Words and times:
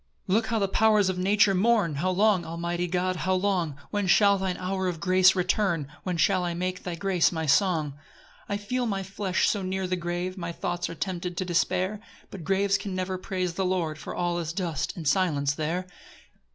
4 0.25 0.35
Look 0.35 0.47
how 0.47 0.57
the 0.57 0.67
powers 0.67 1.09
of 1.09 1.19
nature 1.19 1.53
mourn! 1.53 1.93
How 1.97 2.09
long, 2.09 2.43
almighty 2.43 2.87
God, 2.87 3.17
how 3.17 3.35
long? 3.35 3.75
When 3.91 4.07
shall 4.07 4.39
thine 4.39 4.57
hour 4.57 4.87
of 4.87 4.99
grace 4.99 5.35
return? 5.35 5.89
When 6.01 6.17
shall 6.17 6.43
I 6.43 6.55
make 6.55 6.81
thy 6.81 6.95
grace 6.95 7.31
my 7.31 7.45
song? 7.45 7.91
5 7.91 7.99
I 8.49 8.57
feel 8.57 8.85
my 8.87 9.03
flesh 9.03 9.47
so 9.47 9.61
near 9.61 9.85
the 9.85 9.95
grave, 9.95 10.39
My 10.39 10.51
thoughts 10.51 10.89
are 10.89 10.95
tempted 10.95 11.37
to 11.37 11.45
despair; 11.45 11.99
But 12.31 12.43
graves 12.43 12.79
can 12.79 12.95
never 12.95 13.19
praise 13.19 13.53
the 13.53 13.63
Lord, 13.63 13.99
For 13.99 14.15
all 14.15 14.39
is 14.39 14.53
dust 14.53 14.97
and 14.97 15.07
silence 15.07 15.53
there. 15.53 15.85